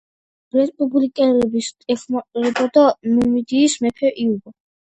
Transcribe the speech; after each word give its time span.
რესპუბლიკელებს 0.59 1.69
ეხმარებოდა 1.97 2.89
ნუმიდიის 3.13 3.81
მეფე 3.87 4.13
იუბა. 4.27 4.59